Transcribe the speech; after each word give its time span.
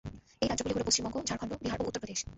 এই 0.43 0.47
রাজ্য 0.49 0.61
গুলি 0.63 0.73
হল 0.75 0.83
পশ্চিমবঙ্গ, 0.87 1.15
ঝাড়খন্ড, 1.29 1.51
বিহার 1.63 1.79
ও 1.81 1.85
উত্তর 1.89 2.01
প্রদেশ। 2.01 2.19